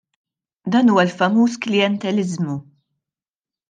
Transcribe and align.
Dan 0.75 0.87
huwa 0.93 1.03
l-famuż 1.05 1.53
klijenteliżmu. 1.67 2.55